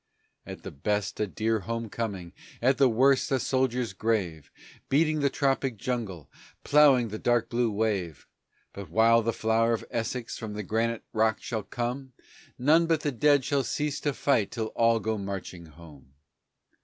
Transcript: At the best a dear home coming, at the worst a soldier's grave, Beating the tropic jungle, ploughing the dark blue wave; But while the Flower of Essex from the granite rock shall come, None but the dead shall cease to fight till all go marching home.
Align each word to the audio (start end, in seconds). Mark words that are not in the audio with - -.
At 0.47 0.63
the 0.63 0.71
best 0.71 1.19
a 1.19 1.27
dear 1.27 1.59
home 1.59 1.87
coming, 1.87 2.33
at 2.59 2.79
the 2.79 2.89
worst 2.89 3.31
a 3.31 3.39
soldier's 3.39 3.93
grave, 3.93 4.49
Beating 4.89 5.19
the 5.19 5.29
tropic 5.29 5.77
jungle, 5.77 6.27
ploughing 6.63 7.09
the 7.09 7.19
dark 7.19 7.49
blue 7.49 7.69
wave; 7.69 8.27
But 8.73 8.89
while 8.89 9.21
the 9.21 9.31
Flower 9.31 9.73
of 9.73 9.85
Essex 9.91 10.39
from 10.39 10.53
the 10.53 10.63
granite 10.63 11.03
rock 11.13 11.39
shall 11.39 11.61
come, 11.61 12.13
None 12.57 12.87
but 12.87 13.01
the 13.01 13.11
dead 13.11 13.45
shall 13.45 13.63
cease 13.63 13.99
to 13.99 14.13
fight 14.13 14.49
till 14.49 14.69
all 14.75 14.99
go 14.99 15.19
marching 15.19 15.67
home. 15.67 16.11